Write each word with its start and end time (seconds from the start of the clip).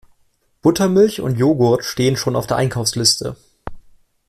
Buttermilch 0.63 1.21
und 1.21 1.37
Jogurt 1.37 1.85
stehen 1.85 2.17
schon 2.17 2.35
auf 2.35 2.47
der 2.47 2.57
Einkaufsliste. 2.57 3.37